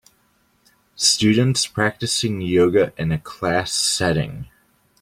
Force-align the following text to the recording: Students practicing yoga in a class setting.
Students 0.95 1.67
practicing 1.67 2.41
yoga 2.41 2.91
in 2.97 3.11
a 3.11 3.19
class 3.19 3.71
setting. 3.71 4.49